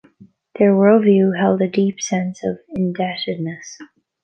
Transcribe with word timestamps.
Their 0.57 0.71
worldview 0.73 1.37
held 1.39 1.61
a 1.61 1.67
deep 1.69 2.01
sense 2.01 2.43
of 2.43 2.57
indebtedness. 2.69 3.77